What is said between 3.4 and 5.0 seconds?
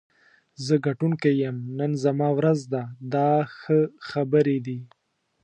ښه خبرې دي.